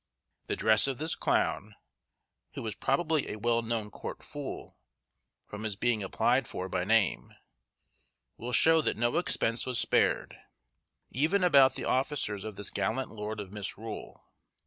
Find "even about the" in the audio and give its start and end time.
11.11-11.85